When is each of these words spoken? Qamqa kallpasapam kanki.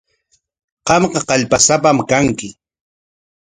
Qamqa 0.87 1.19
kallpasapam 1.29 1.97
kanki. 2.09 2.49